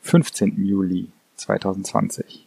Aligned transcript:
15. 0.00 0.64
Juli 0.64 1.08
2020. 1.36 2.46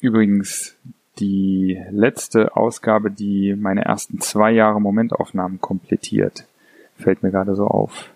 Übrigens 0.00 0.76
die 1.18 1.80
letzte 1.90 2.56
Ausgabe, 2.56 3.10
die 3.10 3.54
meine 3.54 3.84
ersten 3.84 4.20
zwei 4.20 4.50
Jahre 4.52 4.80
Momentaufnahmen 4.80 5.60
komplettiert. 5.60 6.46
Fällt 6.96 7.22
mir 7.22 7.30
gerade 7.30 7.54
so 7.54 7.66
auf. 7.66 8.10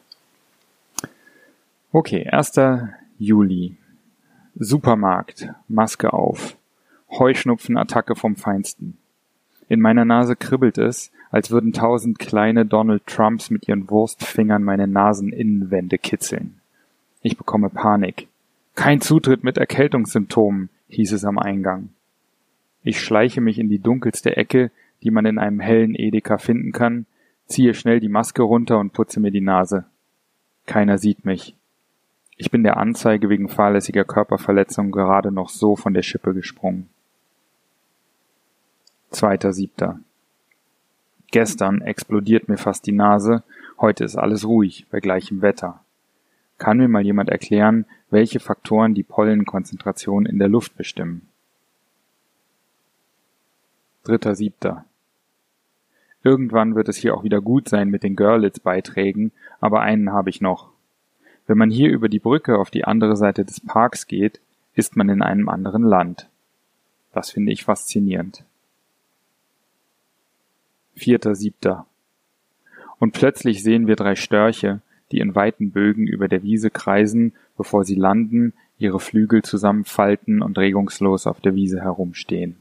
Okay, 1.93 2.27
1. 2.29 2.61
Juli. 3.19 3.77
Supermarkt, 4.55 5.49
Maske 5.69 6.13
auf. 6.13 6.57
Heuschnupfenattacke 7.11 8.17
vom 8.17 8.37
Feinsten. 8.37 8.99
In 9.69 9.81
meiner 9.81 10.05
Nase 10.05 10.37
kribbelt 10.37 10.79
es, 10.79 11.11
als 11.31 11.51
würden 11.51 11.73
tausend 11.73 12.19
kleine 12.19 12.67
Donald 12.67 13.07
Trumps 13.07 13.51
mit 13.51 13.69
ihren 13.69 13.91
Wurstfingern 13.91 14.63
meine 14.63 14.87
Naseninnenwände 14.87 15.99
kitzeln. 15.99 16.61
Ich 17.27 17.37
bekomme 17.37 17.71
Panik. 17.71 18.29
Kein 18.77 19.01
Zutritt 19.01 19.43
mit 19.43 19.59
Erkältungssymptomen, 19.59 20.69
hieß 20.87 21.11
es 21.11 21.25
am 21.25 21.41
Eingang. 21.41 21.89
Ich 22.85 23.01
schleiche 23.01 23.41
mich 23.41 23.59
in 23.59 23.69
die 23.69 23.81
dunkelste 23.81 24.37
Ecke, 24.37 24.71
die 25.03 25.11
man 25.11 25.27
in 25.27 25.41
einem 25.41 25.59
hellen 25.59 25.97
Edeka 25.97 26.39
finden 26.39 26.71
kann, 26.71 27.05
ziehe 27.49 27.75
schnell 27.75 27.99
die 27.99 28.09
Maske 28.09 28.43
runter 28.43 28.79
und 28.79 28.93
putze 28.93 29.19
mir 29.19 29.33
die 29.33 29.41
Nase. 29.41 29.87
Keiner 30.67 30.99
sieht 30.99 31.25
mich. 31.25 31.57
Ich 32.37 32.53
bin 32.53 32.63
der 32.63 32.77
Anzeige 32.77 33.29
wegen 33.29 33.49
fahrlässiger 33.49 34.05
Körperverletzung 34.05 34.93
gerade 34.93 35.33
noch 35.33 35.49
so 35.49 35.75
von 35.75 35.95
der 35.95 36.03
Schippe 36.03 36.33
gesprungen. 36.33 36.89
Zweiter 39.11 39.53
Siebter. 39.53 39.99
Gestern 41.33 41.81
explodiert 41.81 42.49
mir 42.49 42.57
fast 42.57 42.87
die 42.87 42.93
Nase, 42.93 43.43
heute 43.81 44.05
ist 44.05 44.15
alles 44.15 44.47
ruhig, 44.47 44.87
bei 44.93 45.01
gleichem 45.01 45.43
Wetter. 45.43 45.81
Kann 46.59 46.79
mir 46.79 46.89
mal 46.89 47.05
jemand 47.05 47.29
erklären, 47.29 47.85
welche 48.11 48.41
Faktoren 48.41 48.95
die 48.95 49.03
Pollenkonzentration 49.03 50.27
in 50.27 50.39
der 50.39 50.49
Luft 50.49 50.77
bestimmen? 50.77 51.29
Dritter 54.05 54.35
Siebter. 54.35 54.85
Irgendwann 56.23 56.75
wird 56.75 56.89
es 56.89 56.97
hier 56.97 57.15
auch 57.15 57.25
wieder 57.25 57.41
gut 57.41 57.69
sein 57.69 57.89
mit 57.89 58.03
den 58.03 58.17
Görlitz-Beiträgen, 58.17 59.33
aber 59.61 59.81
einen 59.81 60.13
habe 60.13 60.31
ich 60.31 60.41
noch. 60.41 60.71
Wenn 61.47 61.59
man 61.59 61.71
hier 61.71 61.91
über 61.91 62.09
die 62.09 62.19
Brücke 62.19 62.59
auf 62.59 62.71
die 62.71 62.85
andere 62.85 63.17
Seite 63.17 63.45
des 63.45 63.61
Parks 63.61 64.07
geht, 64.07 64.41
ist 64.75 64.97
man 64.97 65.09
in 65.09 65.23
einem 65.23 65.49
anderen 65.49 65.85
Land. 65.85 66.29
Das 67.13 67.31
finde 67.31 67.53
ich 67.53 67.65
faszinierend. 67.65 68.45
Vierter 70.95 71.35
Siebter. 71.35 71.87
Und 72.99 73.13
plötzlich 73.13 73.63
sehen 73.63 73.87
wir 73.87 73.97
drei 73.97 74.17
Störche, 74.17 74.81
die 75.13 75.19
in 75.19 75.35
weiten 75.35 75.71
Bögen 75.71 76.07
über 76.07 76.29
der 76.29 76.43
Wiese 76.43 76.71
kreisen, 76.71 77.33
bevor 77.57 77.85
sie 77.85 77.95
landen, 77.95 78.53
ihre 78.79 79.01
Flügel 79.01 79.43
zusammenfalten 79.43 80.43
und 80.43 80.59
regungslos 80.59 81.27
auf 81.27 81.41
der 81.41 81.55
Wiese 81.55 81.81
herumstehen. 81.81 82.57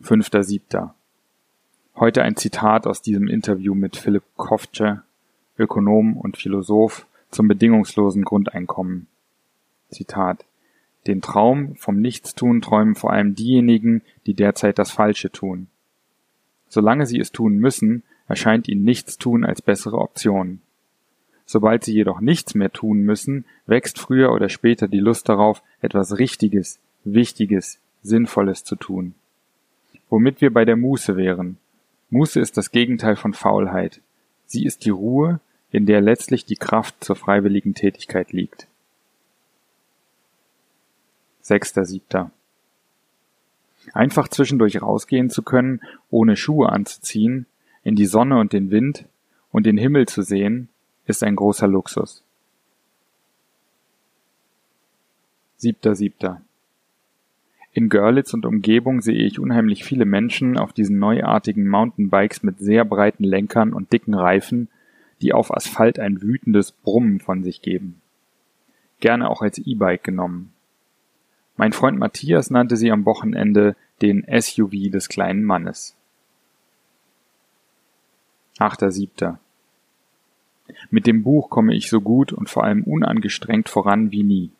Fünfter 0.00 0.42
Siebter. 0.42 0.94
Heute 1.96 2.22
ein 2.22 2.36
Zitat 2.36 2.86
aus 2.86 3.02
diesem 3.02 3.26
Interview 3.26 3.74
mit 3.74 3.96
Philipp 3.96 4.22
Kofce, 4.36 5.02
Ökonom 5.58 6.16
und 6.16 6.36
Philosoph 6.36 7.06
zum 7.30 7.48
bedingungslosen 7.48 8.24
Grundeinkommen. 8.24 9.08
Zitat. 9.90 10.44
Den 11.06 11.22
Traum 11.22 11.74
vom 11.76 12.00
Nichtstun 12.00 12.60
träumen 12.60 12.94
vor 12.94 13.12
allem 13.12 13.34
diejenigen, 13.34 14.02
die 14.26 14.34
derzeit 14.34 14.78
das 14.78 14.90
Falsche 14.90 15.30
tun. 15.30 15.66
Solange 16.68 17.06
sie 17.06 17.18
es 17.18 17.32
tun 17.32 17.58
müssen, 17.58 18.02
erscheint 18.28 18.68
ihnen 18.68 18.84
Nichtstun 18.84 19.44
als 19.44 19.62
bessere 19.62 19.98
Option. 19.98 20.60
Sobald 21.46 21.82
sie 21.82 21.94
jedoch 21.94 22.20
nichts 22.20 22.54
mehr 22.54 22.70
tun 22.70 23.00
müssen, 23.00 23.46
wächst 23.66 23.98
früher 23.98 24.32
oder 24.32 24.50
später 24.50 24.86
die 24.86 25.00
Lust 25.00 25.28
darauf, 25.28 25.62
etwas 25.80 26.18
Richtiges, 26.18 26.78
Wichtiges, 27.04 27.78
Sinnvolles 28.02 28.64
zu 28.64 28.76
tun. 28.76 29.14
Womit 30.10 30.40
wir 30.40 30.52
bei 30.52 30.64
der 30.64 30.76
Muße 30.76 31.16
wären. 31.16 31.56
Muße 32.10 32.38
ist 32.38 32.56
das 32.56 32.70
Gegenteil 32.70 33.16
von 33.16 33.32
Faulheit. 33.32 34.00
Sie 34.46 34.64
ist 34.64 34.84
die 34.84 34.90
Ruhe, 34.90 35.40
in 35.70 35.86
der 35.86 36.00
letztlich 36.00 36.44
die 36.44 36.56
Kraft 36.56 37.02
zur 37.02 37.16
freiwilligen 37.16 37.74
Tätigkeit 37.74 38.32
liegt. 38.32 38.66
Sechster 41.40 41.86
Siebter. 41.86 42.30
Einfach 43.94 44.28
zwischendurch 44.28 44.82
rausgehen 44.82 45.30
zu 45.30 45.42
können, 45.42 45.80
ohne 46.10 46.36
Schuhe 46.36 46.68
anzuziehen, 46.70 47.46
in 47.88 47.96
die 47.96 48.06
Sonne 48.06 48.38
und 48.38 48.52
den 48.52 48.70
Wind 48.70 49.06
und 49.50 49.64
den 49.66 49.78
Himmel 49.78 50.06
zu 50.06 50.22
sehen, 50.22 50.68
ist 51.06 51.24
ein 51.24 51.36
großer 51.36 51.66
Luxus. 51.66 52.22
Siebter 55.56 55.96
Siebter. 55.96 56.42
In 57.72 57.88
Görlitz 57.88 58.34
und 58.34 58.44
Umgebung 58.44 59.00
sehe 59.00 59.26
ich 59.26 59.40
unheimlich 59.40 59.84
viele 59.84 60.04
Menschen 60.04 60.58
auf 60.58 60.72
diesen 60.72 60.98
neuartigen 60.98 61.66
Mountainbikes 61.66 62.42
mit 62.42 62.58
sehr 62.58 62.84
breiten 62.84 63.24
Lenkern 63.24 63.72
und 63.72 63.92
dicken 63.92 64.14
Reifen, 64.14 64.68
die 65.22 65.32
auf 65.32 65.52
Asphalt 65.52 65.98
ein 65.98 66.22
wütendes 66.22 66.72
Brummen 66.72 67.20
von 67.20 67.42
sich 67.42 67.62
geben. 67.62 68.00
Gerne 69.00 69.30
auch 69.30 69.42
als 69.42 69.58
E-Bike 69.58 70.04
genommen. 70.04 70.52
Mein 71.56 71.72
Freund 71.72 71.98
Matthias 71.98 72.50
nannte 72.50 72.76
sie 72.76 72.92
am 72.92 73.04
Wochenende 73.04 73.76
den 74.02 74.24
SUV 74.28 74.90
des 74.92 75.08
kleinen 75.08 75.42
Mannes. 75.42 75.97
Achter 78.58 78.90
Siebter. 78.90 79.38
Mit 80.90 81.06
dem 81.06 81.22
Buch 81.22 81.48
komme 81.48 81.74
ich 81.74 81.88
so 81.88 82.00
gut 82.00 82.32
und 82.32 82.50
vor 82.50 82.64
allem 82.64 82.82
unangestrengt 82.82 83.68
voran 83.68 84.10
wie 84.10 84.24
nie. 84.24 84.50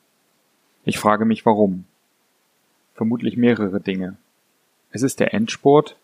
Ich 0.84 0.98
frage 0.98 1.24
mich 1.24 1.44
warum. 1.44 1.84
Vermutlich 2.94 3.36
mehrere 3.36 3.80
Dinge. 3.80 4.16
Es 4.90 5.02
ist 5.02 5.20
der 5.20 5.34
Endspurt 5.34 5.96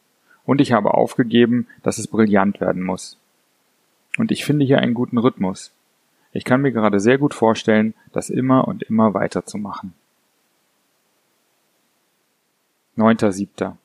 und 0.45 0.61
ich 0.61 0.73
habe 0.73 0.95
aufgegeben, 0.95 1.69
dass 1.83 1.99
es 1.99 2.09
brillant 2.09 2.61
werden 2.61 2.83
muss. 2.83 3.19
Und 4.19 4.31
ich 4.31 4.45
finde 4.45 4.65
hier 4.65 4.79
einen 4.79 4.95
guten 4.95 5.19
Rhythmus. 5.19 5.73
Ich 6.33 6.45
kann 6.45 6.63
mir 6.63 6.73
gerade 6.73 6.99
sehr 6.99 7.19
gut 7.19 7.33
vorstellen, 7.33 7.95
das 8.13 8.29
immer 8.29 8.67
und 8.67 8.83
immer 8.83 9.15
weiterzumachen. 9.15 9.95
Neunter 12.97 13.33
Siebter. 13.33 13.79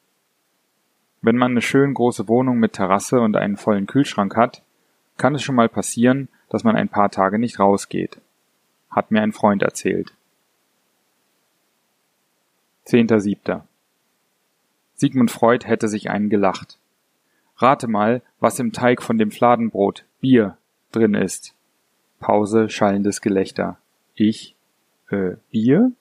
Wenn 1.21 1.37
man 1.37 1.51
eine 1.51 1.61
schön 1.61 1.93
große 1.93 2.27
Wohnung 2.27 2.59
mit 2.59 2.73
Terrasse 2.73 3.19
und 3.19 3.35
einen 3.35 3.57
vollen 3.57 3.87
Kühlschrank 3.87 4.35
hat, 4.35 4.61
kann 5.17 5.35
es 5.35 5.43
schon 5.43 5.55
mal 5.55 5.69
passieren, 5.69 6.29
dass 6.49 6.63
man 6.63 6.75
ein 6.75 6.89
paar 6.89 7.11
Tage 7.11 7.39
nicht 7.39 7.59
rausgeht. 7.59 8.19
Hat 8.89 9.11
mir 9.11 9.21
ein 9.21 9.33
Freund 9.33 9.61
erzählt. 9.61 10.13
Zehnter 12.85 13.19
Siebter. 13.19 13.67
Sigmund 14.95 15.29
Freud 15.29 15.67
hätte 15.67 15.87
sich 15.87 16.09
einen 16.09 16.29
gelacht. 16.29 16.79
Rate 17.57 17.87
mal, 17.87 18.21
was 18.39 18.59
im 18.59 18.71
Teig 18.71 19.01
von 19.01 19.17
dem 19.17 19.31
Fladenbrot, 19.31 20.05
Bier, 20.21 20.57
drin 20.91 21.13
ist. 21.13 21.53
Pause, 22.19 22.69
schallendes 22.69 23.21
Gelächter. 23.21 23.77
Ich, 24.15 24.55
äh, 25.09 25.35
Bier? 25.51 25.91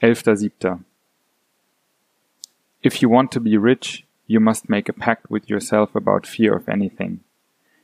Elfter 0.00 0.36
Siebter. 0.36 0.80
If 2.84 3.00
you 3.00 3.08
want 3.08 3.32
to 3.32 3.40
be 3.40 3.56
rich, 3.56 4.04
you 4.26 4.40
must 4.40 4.68
make 4.68 4.90
a 4.90 4.92
pact 4.92 5.30
with 5.30 5.48
yourself 5.48 5.94
about 5.94 6.26
fear 6.26 6.54
of 6.54 6.68
anything. 6.68 7.20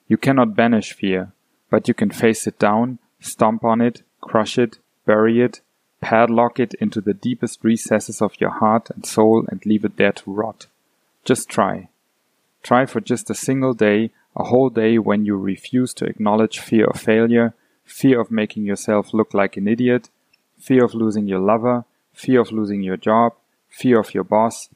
You 0.07 0.19
cannot 0.19 0.55
banish 0.55 0.93
fear, 0.93 1.33
but 1.71 1.89
you 1.89 1.95
can 1.95 2.11
face 2.11 2.47
it 2.47 2.59
down, 2.59 2.99
stomp 3.19 3.65
on 3.65 3.81
it, 3.81 4.03
crush 4.21 4.59
it, 4.59 4.77
bury 5.07 5.41
it, 5.41 5.63
padlock 6.03 6.61
it 6.61 6.75
into 6.75 7.01
the 7.01 7.15
deepest 7.15 7.65
recesses 7.65 8.21
of 8.21 8.39
your 8.43 8.51
heart 8.51 8.91
and 8.91 9.07
soul 9.07 9.47
and 9.49 9.65
leave 9.65 9.87
it 9.87 9.97
there 9.97 10.13
to 10.13 10.31
rot. 10.31 10.67
Just 11.25 11.49
try. 11.49 11.89
Try 12.63 12.85
for 12.85 13.01
just 13.01 13.31
a 13.31 13.35
single 13.35 13.73
day, 13.73 14.11
a 14.37 14.45
whole 14.45 14.69
day 14.69 14.99
when 14.99 15.25
you 15.25 15.35
refuse 15.37 15.95
to 15.95 16.05
acknowledge 16.05 16.59
fear 16.59 16.85
of 16.85 17.01
failure, 17.01 17.55
fear 17.87 18.21
of 18.21 18.31
making 18.31 18.65
yourself 18.65 19.15
look 19.15 19.33
like 19.33 19.57
an 19.57 19.67
idiot, 19.67 20.11
fear 20.59 20.85
of 20.85 20.93
losing 20.93 21.27
your 21.27 21.41
lover, 21.41 21.87
fear 22.13 22.41
of 22.41 22.53
losing 22.53 22.83
your 22.83 22.99
job, 22.99 23.33
fear 23.71 23.99
of 23.99 24.13
your 24.13 24.25
boss, 24.25 24.69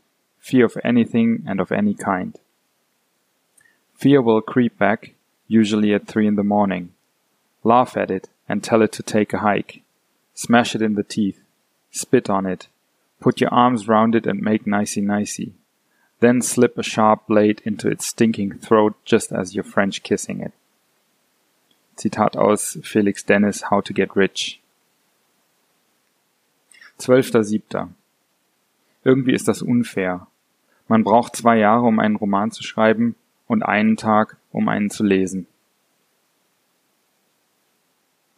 fear 0.44 0.66
of 0.66 0.76
anything 0.84 1.42
and 1.46 1.58
of 1.58 1.72
any 1.72 1.94
kind. 1.94 2.38
Fear 3.94 4.20
will 4.20 4.42
creep 4.42 4.78
back, 4.78 5.14
usually 5.48 5.94
at 5.94 6.06
three 6.06 6.26
in 6.26 6.36
the 6.36 6.44
morning. 6.44 6.92
Laugh 7.62 7.96
at 7.96 8.10
it 8.10 8.28
and 8.46 8.62
tell 8.62 8.82
it 8.82 8.92
to 8.92 9.02
take 9.02 9.32
a 9.32 9.38
hike. 9.38 9.80
Smash 10.34 10.74
it 10.74 10.82
in 10.82 10.96
the 10.96 11.02
teeth. 11.02 11.40
Spit 11.90 12.28
on 12.28 12.44
it. 12.44 12.68
Put 13.20 13.40
your 13.40 13.54
arms 13.54 13.88
round 13.88 14.14
it 14.14 14.26
and 14.26 14.42
make 14.42 14.66
nicey 14.66 15.00
nicey. 15.00 15.54
Then 16.20 16.42
slip 16.42 16.76
a 16.76 16.82
sharp 16.82 17.26
blade 17.26 17.62
into 17.64 17.88
its 17.88 18.04
stinking 18.04 18.58
throat 18.58 18.96
just 19.06 19.32
as 19.32 19.54
you're 19.54 19.64
French 19.64 20.02
kissing 20.02 20.40
it. 20.40 20.52
Zitat 21.96 22.36
aus 22.36 22.76
Felix 22.82 23.22
Dennis 23.22 23.62
How 23.70 23.80
to 23.80 23.94
Get 23.94 24.14
Rich. 24.14 24.60
12.07. 26.98 27.94
Irgendwie 29.04 29.32
ist 29.32 29.48
das 29.48 29.62
unfair. 29.62 30.26
Man 30.88 31.04
braucht 31.04 31.36
zwei 31.36 31.58
Jahre, 31.58 31.86
um 31.86 31.98
einen 31.98 32.16
Roman 32.16 32.50
zu 32.50 32.62
schreiben 32.62 33.16
und 33.46 33.62
einen 33.62 33.96
Tag, 33.96 34.36
um 34.52 34.68
einen 34.68 34.90
zu 34.90 35.04
lesen. 35.04 35.46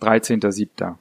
13.07. 0.01 0.97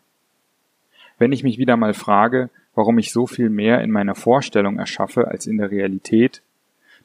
Wenn 1.17 1.31
ich 1.31 1.43
mich 1.43 1.57
wieder 1.57 1.77
mal 1.77 1.93
frage, 1.93 2.49
warum 2.73 2.97
ich 2.97 3.11
so 3.11 3.27
viel 3.27 3.49
mehr 3.49 3.81
in 3.81 3.91
meiner 3.91 4.15
Vorstellung 4.15 4.79
erschaffe 4.79 5.27
als 5.27 5.47
in 5.47 5.57
der 5.57 5.71
Realität, 5.71 6.41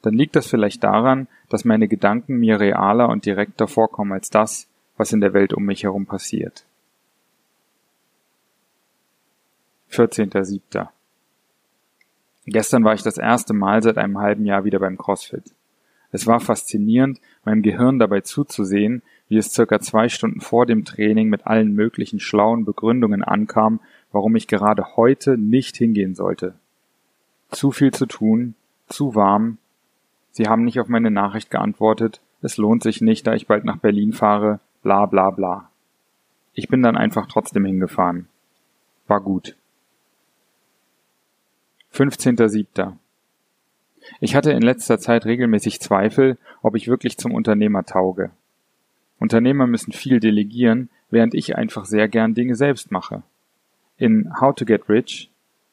dann 0.01 0.15
liegt 0.15 0.35
das 0.35 0.47
vielleicht 0.47 0.83
daran, 0.83 1.27
dass 1.49 1.65
meine 1.65 1.87
Gedanken 1.87 2.37
mir 2.37 2.59
realer 2.59 3.09
und 3.09 3.25
direkter 3.25 3.67
vorkommen 3.67 4.13
als 4.13 4.29
das, 4.29 4.67
was 4.97 5.13
in 5.13 5.21
der 5.21 5.33
Welt 5.33 5.53
um 5.53 5.63
mich 5.63 5.83
herum 5.83 6.05
passiert. 6.05 6.65
14.07. 9.91 10.87
Gestern 12.45 12.83
war 12.83 12.93
ich 12.93 13.03
das 13.03 13.17
erste 13.17 13.53
Mal 13.53 13.83
seit 13.83 13.97
einem 13.97 14.17
halben 14.17 14.45
Jahr 14.45 14.63
wieder 14.63 14.79
beim 14.79 14.97
CrossFit. 14.97 15.53
Es 16.11 16.27
war 16.27 16.39
faszinierend, 16.39 17.21
meinem 17.45 17.61
Gehirn 17.61 17.99
dabei 17.99 18.21
zuzusehen, 18.21 19.01
wie 19.29 19.37
es 19.37 19.53
circa 19.53 19.79
zwei 19.79 20.09
Stunden 20.09 20.41
vor 20.41 20.65
dem 20.65 20.83
Training 20.83 21.29
mit 21.29 21.47
allen 21.47 21.73
möglichen 21.73 22.19
schlauen 22.19 22.65
Begründungen 22.65 23.23
ankam, 23.23 23.79
warum 24.11 24.35
ich 24.35 24.47
gerade 24.47 24.97
heute 24.97 25.37
nicht 25.37 25.77
hingehen 25.77 26.15
sollte. 26.15 26.55
Zu 27.49 27.71
viel 27.71 27.91
zu 27.91 28.05
tun, 28.05 28.55
zu 28.87 29.15
warm. 29.15 29.57
Sie 30.31 30.47
haben 30.47 30.65
nicht 30.65 30.79
auf 30.79 30.87
meine 30.87 31.11
Nachricht 31.11 31.49
geantwortet, 31.49 32.21
es 32.41 32.57
lohnt 32.57 32.83
sich 32.83 33.01
nicht, 33.01 33.27
da 33.27 33.33
ich 33.33 33.47
bald 33.47 33.63
nach 33.63 33.77
Berlin 33.77 34.13
fahre, 34.13 34.59
bla 34.81 35.05
bla 35.05 35.29
bla. 35.29 35.69
Ich 36.53 36.67
bin 36.67 36.81
dann 36.81 36.97
einfach 36.97 37.27
trotzdem 37.27 37.63
hingefahren. 37.65 38.27
War 39.07 39.21
gut. 39.21 39.55
15.07. 41.93 42.93
Ich 44.19 44.35
hatte 44.35 44.51
in 44.51 44.61
letzter 44.61 44.99
Zeit 44.99 45.25
regelmäßig 45.25 45.79
Zweifel, 45.79 46.37
ob 46.61 46.75
ich 46.75 46.87
wirklich 46.87 47.17
zum 47.17 47.33
Unternehmer 47.33 47.85
tauge. 47.85 48.31
Unternehmer 49.19 49.67
müssen 49.67 49.91
viel 49.91 50.19
delegieren, 50.19 50.89
während 51.11 51.33
ich 51.35 51.55
einfach 51.55 51.85
sehr 51.85 52.07
gern 52.07 52.33
Dinge 52.33 52.55
selbst 52.55 52.91
mache. 52.91 53.23
In 53.97 54.31
How 54.39 54.55
to 54.55 54.65
Get 54.65 54.89
Rich, 54.89 55.29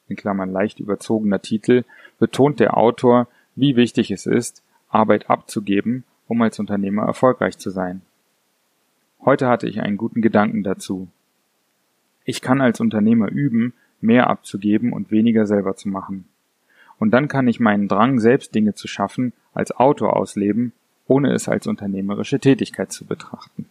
in 0.07 0.15
Klammern 0.15 0.51
leicht 0.51 0.79
überzogener 0.79 1.41
Titel, 1.41 1.83
betont 2.19 2.59
der 2.59 2.77
Autor, 2.77 3.27
wie 3.55 3.75
wichtig 3.75 4.11
es 4.11 4.25
ist, 4.25 4.61
Arbeit 4.89 5.29
abzugeben, 5.29 6.03
um 6.27 6.41
als 6.41 6.59
Unternehmer 6.59 7.03
erfolgreich 7.03 7.57
zu 7.57 7.71
sein. 7.71 8.01
Heute 9.21 9.47
hatte 9.47 9.67
ich 9.67 9.81
einen 9.81 9.97
guten 9.97 10.21
Gedanken 10.21 10.63
dazu. 10.63 11.07
Ich 12.23 12.41
kann 12.41 12.61
als 12.61 12.79
Unternehmer 12.79 13.29
üben, 13.29 13.73
mehr 14.01 14.29
abzugeben 14.29 14.93
und 14.93 15.11
weniger 15.11 15.45
selber 15.45 15.75
zu 15.75 15.89
machen. 15.89 16.25
Und 16.99 17.11
dann 17.11 17.27
kann 17.27 17.47
ich 17.47 17.59
meinen 17.59 17.87
Drang, 17.87 18.19
selbst 18.19 18.53
Dinge 18.53 18.73
zu 18.73 18.87
schaffen, 18.87 19.33
als 19.53 19.71
Autor 19.71 20.15
ausleben, 20.15 20.73
ohne 21.07 21.33
es 21.33 21.47
als 21.47 21.65
unternehmerische 21.65 22.39
Tätigkeit 22.39 22.91
zu 22.91 23.05
betrachten. 23.05 23.65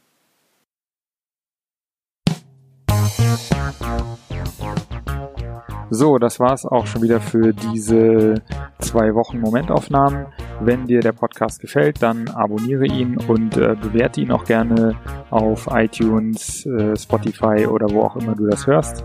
So, 5.90 6.18
das 6.18 6.38
war's 6.38 6.66
auch 6.66 6.86
schon 6.86 7.02
wieder 7.02 7.20
für 7.20 7.54
diese 7.54 8.34
zwei 8.78 9.14
Wochen 9.14 9.40
Momentaufnahmen. 9.40 10.26
Wenn 10.60 10.86
dir 10.86 11.00
der 11.00 11.12
Podcast 11.12 11.60
gefällt, 11.60 12.02
dann 12.02 12.28
abonniere 12.28 12.84
ihn 12.84 13.16
und 13.16 13.56
äh, 13.56 13.74
bewerte 13.80 14.20
ihn 14.20 14.30
auch 14.30 14.44
gerne 14.44 14.96
auf 15.30 15.68
iTunes, 15.70 16.66
äh, 16.66 16.94
Spotify 16.94 17.66
oder 17.66 17.88
wo 17.90 18.02
auch 18.02 18.16
immer 18.16 18.34
du 18.34 18.46
das 18.46 18.66
hörst. 18.66 19.04